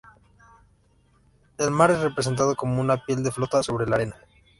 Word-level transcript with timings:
El 1.59 1.69
mar 1.69 1.91
es 1.91 1.99
representado 1.99 2.55
como 2.55 2.81
una 2.81 3.05
piel 3.05 3.21
que 3.21 3.29
flota 3.31 3.61
sobre 3.61 3.85
la 3.85 3.97
arena. 3.97 4.15